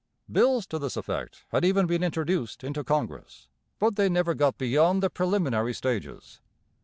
[0.31, 5.03] Bills to this effect had even been introduced into Congress; but they never got beyond
[5.03, 6.41] the preliminary stages.